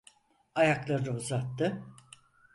[0.55, 1.83] Ayaklarını uzattı.